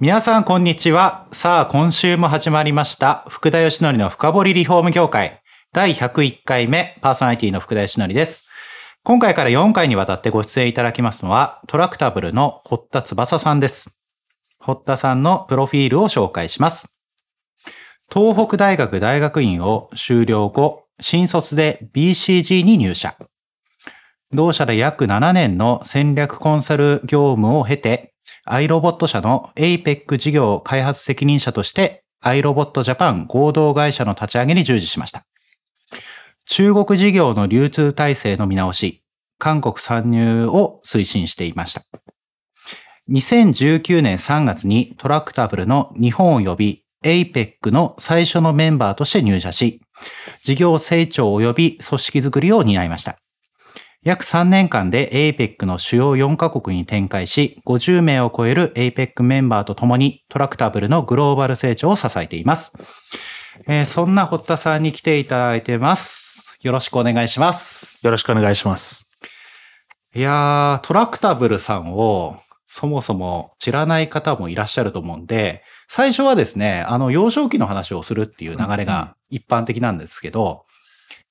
[0.00, 1.28] 皆さんこんにちは。
[1.30, 5.40] さあ今週も始まりました福田義則の深掘りリフォーム業界
[5.72, 8.48] 第101回目パーソナリティの福田義則です。
[9.04, 13.96] 今回から4回にわたってご出演いただきますのはトラクタブルの堀田翼さんです。
[14.58, 16.98] 堀田さんのプロフィールを紹介します。
[18.12, 23.16] 東北大学大学院を修了後、新卒で BCG に入社。
[24.32, 28.13] 同社で約7年の戦略コンサル業務を経て、
[28.44, 35.24] アイロボット社の APEC 事業開発責任者として、アイロボットジャパン合同会社の立ち上げに従事しました。
[36.46, 39.02] 中国事業の流通体制の見直し、
[39.38, 41.82] 韓国参入を推進していました。
[43.10, 49.80] 2019年3月にトラクタブルの日本及び APEC の最初のメンバーとして入社し、
[50.42, 53.18] 事業成長及び組織づくりを担いました。
[54.04, 62.74] 約3年間で APEC の主要4カ国に展開し、50名を超える APEC メンバーと共にトラクタブルのグローバル成長を支えています。
[63.66, 66.58] えーそんな堀田さんに来ていただいてます。
[66.60, 68.04] よろしくお願いします。
[68.04, 69.10] よろしくお願いします。
[70.14, 80.66] いやー、トラクタブルさんをそもそも知らない方もいらっしゃると思うんで、最初はですね、あの幼少期の話をするっていう流れが一般的なんですけど、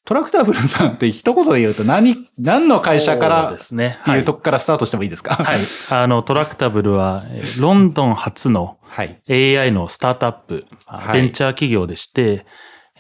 [0.06, 3.98] トラクタブルさんって一言で言うと何、何の会社からそうですね。
[4.02, 5.36] っていうとこからスタートしてもいいですか？
[5.36, 5.58] はい。
[5.58, 5.66] はい。
[5.92, 9.22] あの、トラクタブルは、えーロンドン初のはい。
[9.30, 12.46] AI のスタートアップ、あはいベンチャー企業でして、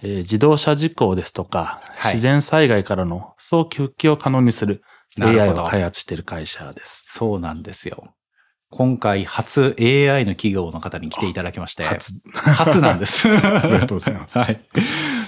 [0.01, 4.81] えー自動車事故ですとか、はい自然災害からの早期復帰を可能にする
[5.19, 7.03] AI どを開発している会社です。
[7.09, 8.13] そうなんですよ。
[8.75, 11.83] 今回初 AI の企業の方に来ていただきまして。
[11.83, 12.13] 初。
[12.33, 13.29] 初なんです。
[13.29, 14.59] ありがとうございますはい。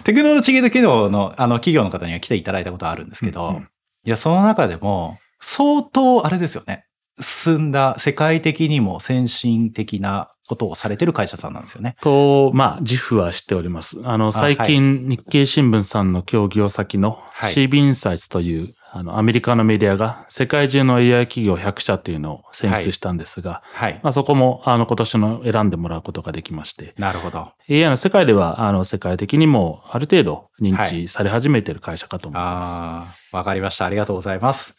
[0.04, 3.68] テクノロジー企業の、あの、企業の方には来ていただいたことあるんですけど、うんうん
[4.08, 6.86] いや、その中でも、相当、あれですよね。
[7.20, 11.96] 進んだ、世界的にも先進的なことをされてる会社さんなんですよね。
[12.02, 14.00] と、まあ、自負はしております。
[14.04, 24.00] あの、最近、日経新聞さんの協業先のはい CB インサイツという、あの、アメリカのメディアが世界中の AI 企業100社というのを選出したんですが、はい。
[24.04, 27.52] まあ、そこも、あの、今年の選んでもらうことができまして、なるほど。
[27.70, 32.80] AI の世界では、あの、世界的にも、ある程度認知され始めている会社かと思います。
[32.82, 33.86] ああ、わかりました。
[33.86, 34.78] ありがとうございます。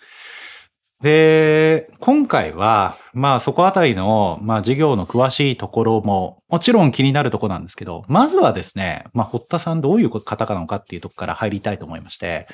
[1.02, 12.46] で、今回は、まあそこあたりの、まあ事業の詳しいところも、もちろん気になるところなんですけど、まずはですね、まあ堀田さんどういう方なのかっていうところから入りたいと思いまして、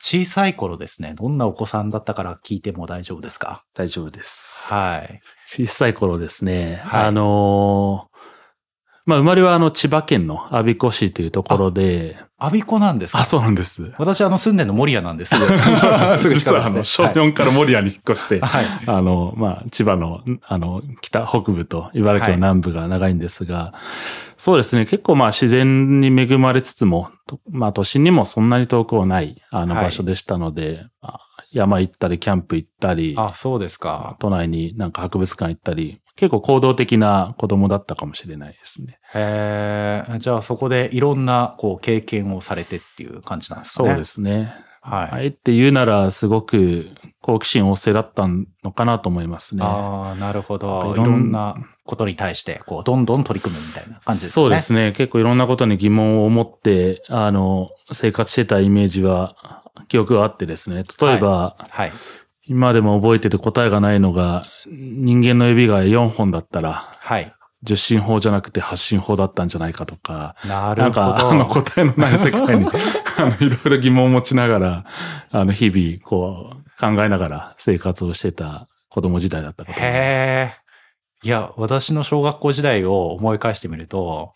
[0.00, 3.62] 小さい頃ですね、どんなお子さんだったから聞いても大丈夫ですか？
[3.74, 4.72] 大丈夫です。
[4.72, 5.20] はい。
[5.44, 8.17] 小さい頃ですね、はいあのー
[9.08, 13.20] まあ、生まれはあの、千葉県の我孫子市というところで、アビコなんですか？
[13.20, 13.90] あ、そうなんです。
[13.96, 15.34] 私あの住んでるの守谷なんです。
[15.34, 18.64] すぐ近く実はあの、小はい4から守谷に引っ越して、はい。
[18.86, 23.72] あの、まあ、千葉の、あの、北、北部と茨城の南部が長いんですが、
[24.36, 31.20] そうですね、結構まあ自然に恵まれつつも、とまあ都心にもそんなに遠くはない、あのはい場所でしたので、まあ
[31.50, 34.16] 山行ったり、キャンプ行ったり、あ、そうですか。
[34.20, 38.97] 都内になんか博物館行ったり、結構行動的な子供だったかもしれないですね。
[39.14, 43.88] へえ、じゃあそこでいろんなこう経験をされてっていう感じなんですかね。
[43.90, 44.54] そうですね。
[44.80, 45.08] はい。
[45.12, 49.62] あえて言うなら、すごく好奇心旺盛だったのかなと思いますね。
[49.64, 50.92] ああ、なるほど。
[50.92, 54.28] いろんなことに対して、こう、どんどん取り組むみたいな感じですね。
[54.30, 54.92] そうですね。
[54.92, 59.36] 結構いろんなことに疑問を持って、あの、生活してたイメージは、
[59.88, 60.84] 記憶があってですね。
[61.00, 61.92] 例えば、はい。
[62.46, 67.32] 今でも覚えてて答えがないのが、人間の指が4本だったら、はい。
[67.62, 71.46] 十進法じゃなくて八進法だったんじゃないかとか、なるほなんか、あの、ど。
[71.46, 72.66] 答えのない世界に、
[73.18, 74.84] あの、いろいろ疑問を持ちながら、
[75.30, 79.96] あの、日々、こう、考えながら生活をしてた子供時代だったかと思います。
[79.96, 80.54] へえ。
[81.24, 84.34] いや、私の小学校時代を思い返してみると、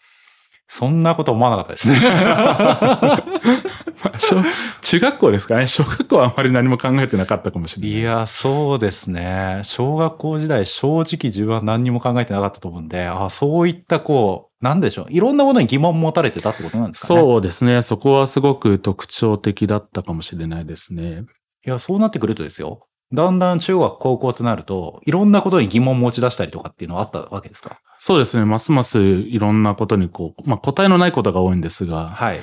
[0.66, 2.00] そんなこと思わなかったですね。
[4.04, 4.36] まあ小
[4.80, 5.66] 中学校ですかね。
[5.66, 8.14] 小学校はあまり何も考えてなかったかもしれないです。
[8.14, 9.60] いや、そうですね。
[9.64, 15.06] 小学校時代、正直自分は何にも考えてなかったと思うんで、あそういったこう、なんでしょう。
[15.10, 17.20] いろんなものに疑問持たれてたってことなんですかね。
[17.20, 17.22] う。
[17.22, 17.82] そうですね。
[17.82, 21.24] そこはすごく特徴的だったかもしれないですね。
[21.66, 22.86] いや、そうなってくるとですよ。
[23.12, 27.78] だんだん中学、高校となると、いろんなことに疑問持ち出したりとかっていうのはあったわけですか？
[27.98, 28.44] そうですね。
[28.44, 32.40] ますますいろんなことにこう、まあ答えのないことが多いんですが、はい。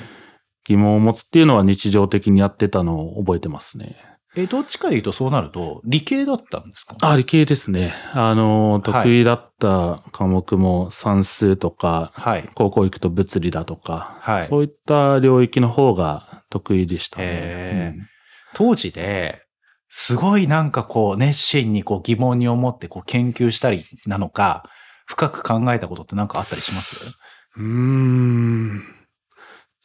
[0.68, 3.96] 疑問を持つっていうのは日常的にやってたのを覚えてますね。
[4.36, 6.96] え、どっちかで言うとそうなると、理系だったんですか？
[7.00, 7.92] あ、理系ですね。
[8.12, 12.48] あの、得意だった科目も算数とか、はい。
[12.54, 17.24] 高校行くと物理だとか、はいそういった領域の方が得意でしたね。
[17.26, 18.06] へーうん
[18.52, 19.42] 当時で、
[19.88, 24.68] すごいなんかこう、熱心にこう疑問に思ってこう研究したりなのか、
[25.06, 27.16] 深く考えたことってなんかあったりします
[27.56, 28.82] うーん。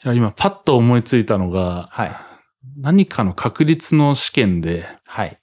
[0.06, 2.12] いや、今パッと思いついたのが、はい。
[2.78, 5.40] 何かの確率の試験で、はい。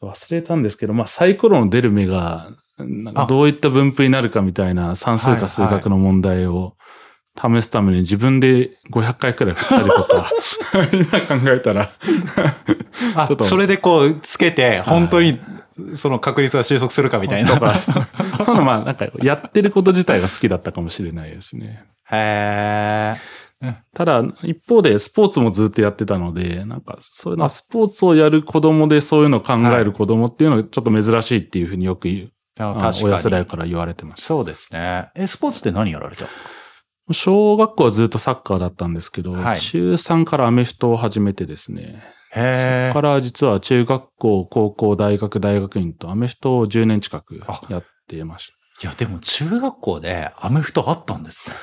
[0.00, 6.76] 忘れたんですけど、まあサイコロの出る目が、なんかあどういった分布になるかみたいな算数か数学の問題を
[7.36, 10.30] 試すために自分で500回くらい振ったりとか、
[10.92, 11.92] 今考えたら、
[13.16, 15.40] あちょっとそれでこう、つけて、本当に、
[15.96, 17.50] その確率が収束するかみたいな。
[17.58, 18.02] とか、そうい
[18.52, 21.84] うのまあなんかやってること自体が好きだったかもしれないですね。
[22.12, 23.16] へ
[23.94, 32.70] ただ、一方でスポーツもずっとやってたので、なんかそういうのスポーツをやる子供でそういうのを考える子供っていうのがちょっと珍しいっていうふうによく言う、ー。
[32.70, 33.30] あ確親世かに。
[33.32, 34.26] 代から言われてました。
[34.26, 35.10] そうですね。
[35.14, 36.50] え、スポーツって何やられたんですか
[37.12, 42.02] 小学校はずっとサッカーだったんですけど、はい中3からアメフトを始めてですね、
[42.34, 48.48] へそこから実は中学校、高校、大学、大学院とアメフトを10年近くやってまし
[48.80, 48.88] た。
[48.88, 51.54] いや、でも中学校でアメフトあったんですね。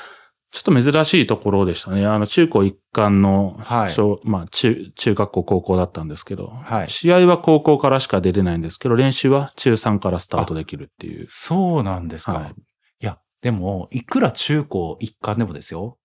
[0.51, 2.05] ちょっと珍しいところでしたね。
[2.05, 11.27] あの、中高一貫のはい小、まあ、中、中学校、高校だったんですけど、はい試合は高校からしか出れないんですけど、練習は中3からスタートできるっていう。
[11.29, 12.33] そうなんですか。
[12.33, 12.53] はい
[13.01, 15.97] い、や、でも、いくら中高一貫でもですよ。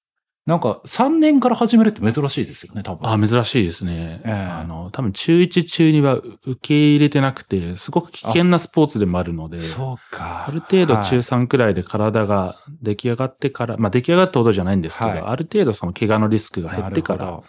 [0.47, 3.11] なんか、3年から始めるって珍しいですよね、多分。
[3.11, 4.21] あ、珍しいですね。
[4.25, 10.47] ええあの、多分中1、中2は受け入れてなくて、すごく危険なスポーツでもあるので、そうか。
[10.47, 17.43] ある程度はい中3くらいで体が出来上がってから、まあ出来上がったほどじゃないんですけど、はいある程度その怪我のリスクが減ってから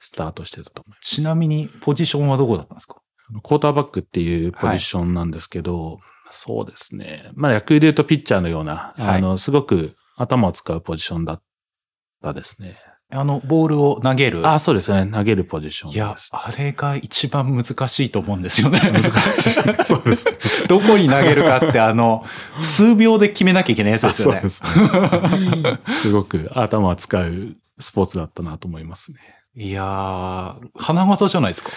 [0.00, 1.14] スタートしてたと思います。
[1.14, 2.96] ちなみに、ポジションはどこだったんですか？
[3.42, 5.98] クォーターバックっていうポジションなんですけど、
[6.30, 7.30] そうですね。
[7.34, 11.42] まあ野球で言うとピッチャーのような、はいあの、すごく頭を使うポジションだっ
[12.22, 12.78] たですね。
[13.12, 14.48] あの、ボールを投げる。
[14.48, 15.08] あ、そうですね。
[15.12, 15.92] 投げるポジション。
[15.92, 18.80] いや、あれが一番難しいと思うんですよね。
[18.80, 19.06] 難し
[19.46, 19.50] い。
[19.84, 20.66] そうです。
[20.66, 22.26] どこに投げるかって、あの、
[22.62, 24.40] 数秒で決めなきゃいけないやつあですよね。
[24.40, 24.62] そうです。
[26.02, 29.18] すごく頭を使うスポーツだったなと思いますね。
[29.54, 31.70] いやー、花形じゃないですか。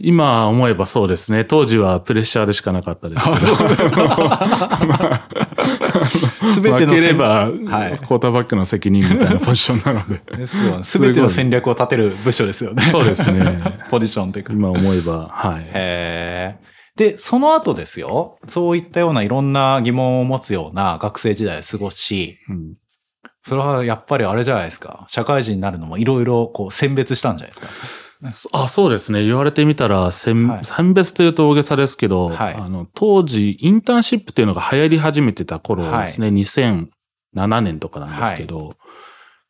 [0.00, 1.44] 今思えばそうですね。
[1.44, 3.40] 当時はプレッシャーでしかなかったですけど。
[3.40, 3.46] す
[6.62, 10.36] べての負ければ、はいクォーターバックの責任みたいなポジションなので。
[10.36, 10.84] ですよね。
[10.84, 12.86] すべての戦略を立てる部署ですよね。
[12.86, 13.60] そうですね。
[13.90, 14.52] ポジションというか。
[14.52, 15.66] 今思えば、はい。
[15.72, 16.68] へー
[16.98, 18.38] で、その後ですよ。
[18.48, 22.74] そういったようないろんな疑問を持つような学生時代を過ごし、うん
[23.44, 25.06] それはやっぱりあれじゃないですか。
[25.08, 27.68] 社会人になるのもいろいろこう選別したんじゃないですか。
[28.32, 29.24] そあ、そうですね。
[29.24, 36.28] 言われてみたら、選はい選別というと大げさですけど、はいあの、当時、インターンシップっていうのが流行り始めてた頃ですね。
[36.28, 38.74] 2007年とかなんですけど、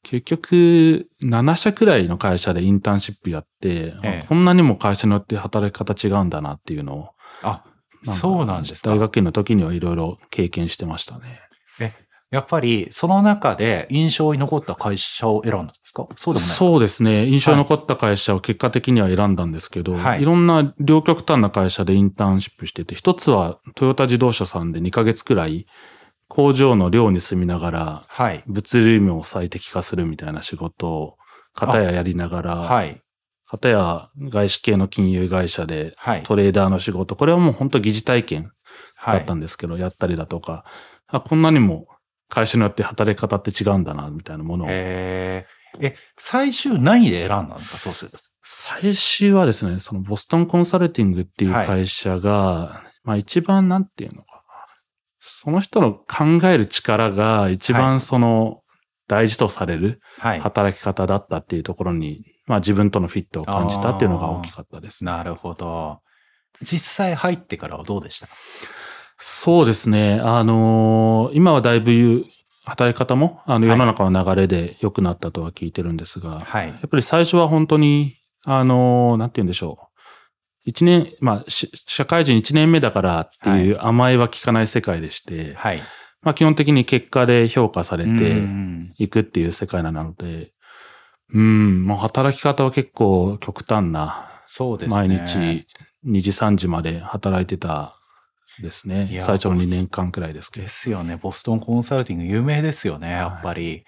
[0.03, 7.09] 結局、7社くらいの会社でインターンシップやって、ええこんなにも会社によって働き方違うんだなっていうのを、
[7.43, 7.65] あ、
[8.05, 8.99] かそうなんですか大。
[8.99, 11.41] 学院の時にはいろいろ経験してましたね。
[12.31, 16.07] やっぱり、その中で印象に残った会社を選んだんですか？
[16.17, 17.27] そうでもないそうですね。
[17.27, 25.67] 印象に残った会社を結果的には選んだんですけど、はいい、ろんな両極端な会社でインターンシップしてて、一つはトヨタ自動車さんで2ヶ月くらい
[26.29, 28.43] 工場の寮に住みながらはい。
[28.47, 31.17] 物流網を最適化するみたいな仕事を
[31.55, 33.01] 片ややりながら、はい。
[33.47, 36.23] 片や外資系の金融会社ではい。
[36.25, 38.53] トレーダーの仕事、これはもう本当疑似体験
[38.97, 39.35] はいだった。
[39.35, 40.67] んですけど、やったりだとか、
[41.07, 41.87] あ、こんなにも
[42.29, 45.47] 会社によって働き方って違うんだな、みたいなものをえ、
[46.17, 48.19] 最終何で選んだんですかそうすると？
[48.43, 54.43] 最終はですね、そのボストンコンサルティングっていう会社が、まあ一番なんていうのかな。
[55.21, 58.63] その人の考える力が一はい番その
[59.07, 60.41] 大事とされるはい。
[60.41, 65.11] 働き方だったっていうところに、まあ自分とのフィットを感じたっていうのが大きかったですね。
[65.11, 66.01] なるほど。
[66.63, 68.29] 実際入ってからはどうでした
[69.19, 70.21] そうですね。
[70.23, 72.25] あのー今はだいぶ
[72.65, 76.75] 働き方もあの世の中の流れで良くなったとは聞いてるんですが、はいや。
[76.75, 79.89] っぱり最初は本当に、あのーなんて言うんでしょう。
[80.65, 85.81] 一年、まあ、し社会人一年目だからっていう甘えは効かない世界でして、はい。
[86.23, 90.53] まあ基本的に結果で評価されうてんいくっていう世界なので、
[91.33, 94.95] うん、もう働き方は結構極端な、そうですね。
[94.95, 95.67] 毎日
[96.07, 97.98] 2時3時まで働いてた
[98.63, 99.09] ですいね。
[99.13, 100.71] や最初の2年間くらいですけどで。
[100.71, 101.17] すよね。
[101.17, 103.85] ボストンコンサルティング有名ですよね、やっぱり。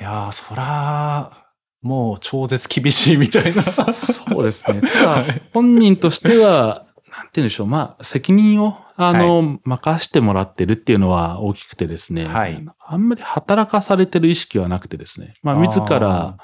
[0.00, 1.46] い、やー、そら、
[1.82, 3.62] もう超絶厳しいみたいな。
[3.62, 4.80] そうですね。
[4.92, 7.66] ただ、本人としては、なんて言うんでしょう。
[7.66, 12.26] まあ、責任を、あの、任してもらってるっていうのは大きくてですね。
[12.26, 15.34] はいあんまり働かされてる意識はなくてですね。
[15.42, 16.36] まあ、自ら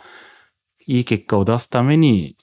[0.87, 2.37] いい結果を出すために、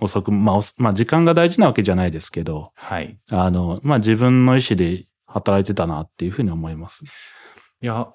[0.00, 3.18] 遅く、まあ、まあ、時間が大事なわけじゃないですけど、はい。
[3.30, 7.04] あの、まあ、自分の意思で働いてたなっていうふうに思います。
[7.82, 8.08] いや、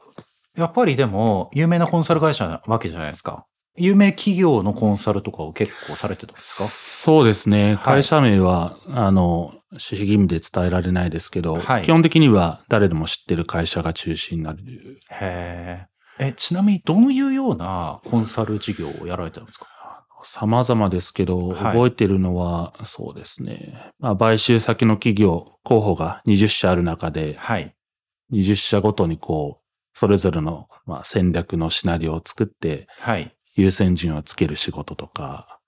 [0.58, 3.46] やっぱりでも、有名なコンサル会社なわけじゃないですか。
[3.78, 7.76] 有名企業のコンサルとかを結構されてたんですそうですね。
[7.76, 14.58] はい会社名は、あの、守秘義務で伝えられないですけど、はい基本的には誰でも知ってる会社が中心になる。
[15.08, 15.88] かへ
[16.20, 16.28] え。
[16.28, 19.68] え、ちなみにどういうようなコンサル事業をやられてるんですか？
[20.24, 23.92] 様々ですけど、はい覚えてるのは、そうですね。
[24.00, 27.76] まあ、買収先の企業、候補が20社ある中で、はい。
[28.34, 33.36] 20社ごとにこう、それぞれの、まあ、戦略のシナリオを作って、はい。
[33.56, 35.60] 優先順位をつける仕事とか、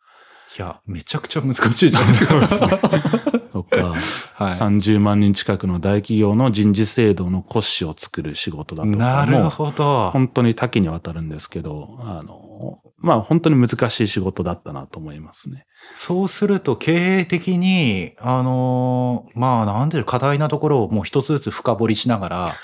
[0.57, 2.77] いや、めちゃくちゃ難しいじゃないですか。
[3.51, 4.47] とか、はい。
[4.49, 10.11] 30万人近くの大企業の人事制度の骨子を作る仕事だとなかも、るほど。
[10.11, 15.65] 本当に多岐にわたるんですけど、あの、まあ本当に難しい仕事だったなと思いますね。
[15.93, 22.55] そうすると経営的に、あのーまあなんていう課題なところをもう一つずつ深掘りしながら、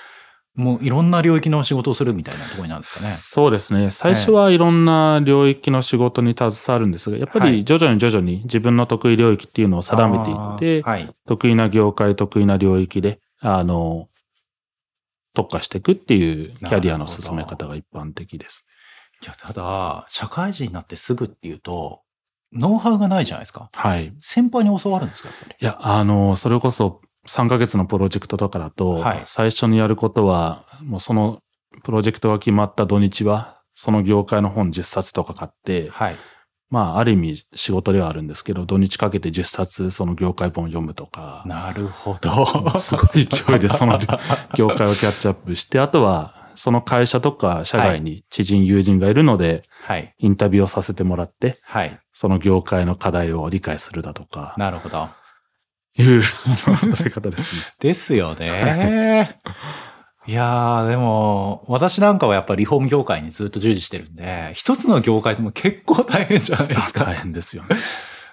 [0.55, 3.11] もういろんな領域の仕事をするみたいなところなんですかね。
[3.15, 3.91] そうですね。
[3.91, 11.09] 最初はいろんな領域の仕事に携わるんですが、やっぱはいり徐々に徐々に自分の得意領域っていうのを定めていって、はい。
[11.27, 14.07] 得意な業界、得意な領域で、あの、
[15.33, 18.69] 特化していくっていうキャリアの進め方が一般的です。
[19.21, 22.01] いや、ただ、社会人になってすぐっていうと、
[22.53, 23.69] ノウハウがないじゃないですか。
[23.73, 24.13] はい。
[24.21, 25.29] 先輩に教わるんですか。
[25.29, 31.41] いや、あの、それこそ3ヶ月のプロジェクトとかだと、はい最初にやることは、もうその
[31.83, 36.15] プロジェクトが決まった土日は、その業界の本10冊とか買って、はい。
[36.69, 42.77] まあ、ある意味仕事ではあるんですけど、土日かけて10冊その業界本を読むとか、なるほど。
[42.79, 43.99] すごい勢いでその
[44.55, 50.13] 業界をキャッチアップして、あとは、その会社とか社外に知人、友人がいるので、はい。
[50.17, 51.97] インタビューをさせてもらって、はい。
[52.11, 55.07] その業界の課題を理解するだとか、なるほど。
[55.97, 57.61] いう働き方ですね。
[57.79, 59.39] ですよね。
[60.27, 67.13] いやー、でも、私なんかはやっぱりリフォーム業界にずっと従事してるんで、一つの業界でも結構大変じゃないです大か。
[67.13, 67.69] 変ですよね。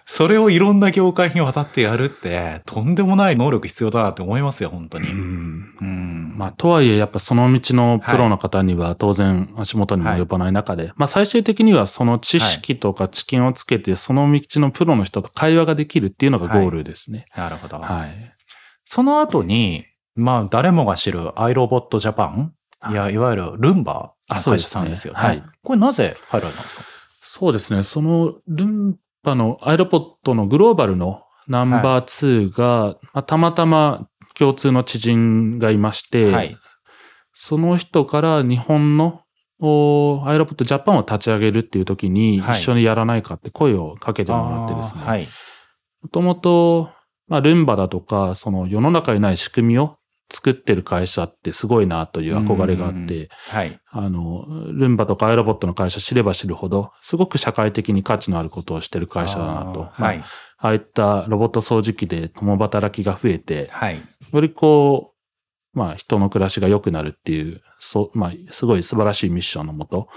[0.09, 5.11] それをいろんな業界にわたってやるって、とんでもない能力必要だなって思いますよ、本当に。
[5.11, 6.35] うんうん。
[6.39, 17.25] まあ、とはいえ、やっぱその道のプロの方には当然足元にも及ばない中で、まあ最終的にはその知識とか知見をつけて、その道のプロの人と会話ができるっていうのがゴールですね。
[17.37, 17.79] なるほど。
[17.79, 18.35] はい。
[18.85, 22.53] その後に、まあ、誰もが知るアイロボットジャパン
[22.91, 25.21] いや、いわゆるルンバの会社さんですよね。
[25.21, 25.43] はい。
[25.65, 26.85] これなぜ入られたんですか？
[27.23, 27.83] そうですね。
[27.83, 36.57] そのルンバのアイロポットのグローバルのナンバー2が、まあたまたま共通の知人がいまして、はい。
[37.35, 39.23] その人から日本の
[39.59, 45.29] おアイロポットジャパンを立ち上げるっていう時にはい一緒にやらないかって声をかけてもらってですね。
[46.03, 46.91] もともと、
[47.27, 49.97] まあ、ルンバだとか、その世の中にない仕組みを
[50.31, 53.81] 作ってる会社ってすごいなという憧れがあって、はい。
[53.91, 59.85] あの、ルンバとかアイロボットの会社知れば知るほど、すごく社会的に価値のあることをしてる会社だなと。
[59.85, 60.19] あーはい。
[60.59, 64.01] ああいったロボット掃除機で共働きが増えて、はい。
[64.33, 65.13] よりこ
[65.75, 70.09] う、まあ人の暮らしが良くなるっていう、そう、まあすごい素晴らしいミッションのもと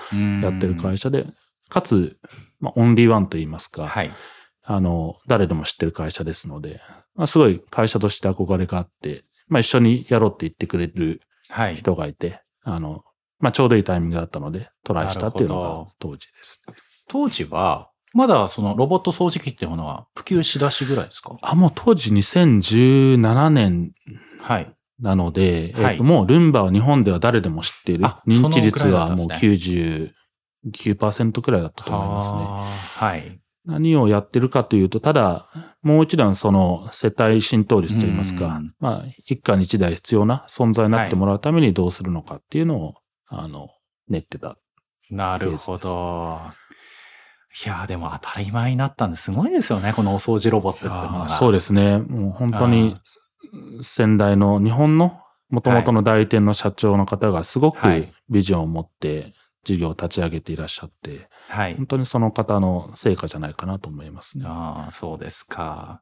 [0.42, 1.28] やってる会社で、
[1.68, 2.18] かつ、
[2.60, 4.12] まあオンリーワンと言いますか、はい。
[4.64, 6.80] あの、誰でも知ってる会社ですので、
[7.16, 11.76] まあすごい会社として憧れがあって、まあ一緒にやろうって言ってくれるはい。
[11.76, 13.04] 人がいて、あの、
[13.40, 16.64] まあちょうどいいタイミングだったのでトライしたっていうのが当時です。
[17.08, 21.38] 当時は、まだそのロボット掃除機っていうものは普及しだしぐらいですか？
[21.42, 23.92] あ、もう当時2017年
[24.42, 24.72] はい。
[25.00, 28.22] なので、はいえっと、もうルンバは日本では誰でも知っているあ。
[28.28, 30.14] 認知率はもうくらいだったんで
[30.66, 32.40] 99%くらいだったと思いますね。
[33.08, 33.40] はい。
[33.66, 35.48] 何をやってるかというと、ただ、
[35.82, 42.96] もう一段その世帯浸透率といいますうかん、まあ、一家に一台必要な存在になってもらうためにどうするのかっていうのを、
[43.28, 43.70] あの、
[44.10, 44.58] 練ってた。
[45.10, 46.40] なるほど。
[47.66, 51.30] いやーでも当たり前になったんですごいですよね、このお掃除ロボットってものが。
[51.30, 51.98] そうですね。
[51.98, 52.96] もう本当に
[53.82, 55.20] 先代の日本の
[55.50, 59.34] 元々の代理店の社長の方がすごくはいビジョンを持って
[59.70, 61.76] 事業を立ち上げていらっしゃって、はい。
[61.76, 64.46] 本当にその方の成果じゃないかなと思いますね。
[64.48, 66.02] ああ、そうですか。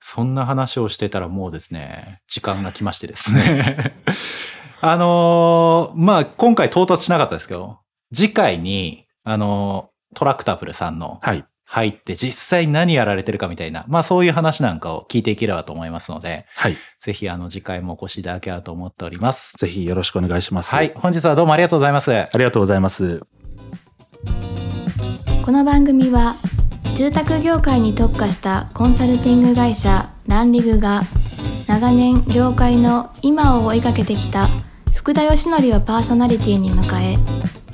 [0.00, 3.94] そんな話をしてたらもうですね、時間が来ましてですね。
[4.80, 7.80] あのーまあ、今回到達しなかったですけど、
[8.14, 11.44] 次回に、あのートラクタブルさんのはい。
[11.68, 16.76] 入って実際何やられてるかみたいな、まあそういう話なんかを聞いていければと思いますので、はい。
[17.00, 19.54] ぜひあの次回もお越しいただければと思っております。
[19.58, 20.74] ぜひよろしくお願いします。
[20.74, 20.92] はい。。
[20.94, 22.12] 本日はどうもありがとうございます。
[22.12, 23.20] ありがとうございます。
[25.44, 26.34] この番組は
[26.94, 31.02] 住宅業界に特化したコンサルティング会社ランリグが
[31.66, 34.48] 長年業界の今を追いかけてきた
[34.94, 37.16] 福田義則をパーソナリティに迎え